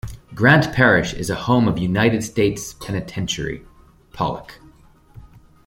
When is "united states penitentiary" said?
1.77-3.63